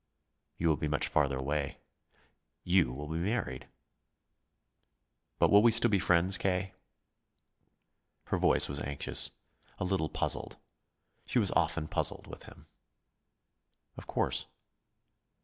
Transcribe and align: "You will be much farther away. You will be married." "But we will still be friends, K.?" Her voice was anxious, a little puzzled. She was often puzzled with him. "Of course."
"You 0.57 0.67
will 0.67 0.77
be 0.77 0.87
much 0.87 1.07
farther 1.07 1.37
away. 1.37 1.77
You 2.63 2.91
will 2.91 3.07
be 3.07 3.19
married." 3.19 3.67
"But 5.37 5.51
we 5.51 5.59
will 5.61 5.71
still 5.71 5.91
be 5.91 5.99
friends, 5.99 6.39
K.?" 6.39 6.73
Her 8.23 8.39
voice 8.39 8.67
was 8.67 8.81
anxious, 8.81 9.29
a 9.77 9.83
little 9.83 10.09
puzzled. 10.09 10.57
She 11.27 11.37
was 11.37 11.51
often 11.51 11.87
puzzled 11.87 12.25
with 12.25 12.45
him. 12.45 12.65
"Of 13.95 14.07
course." 14.07 14.47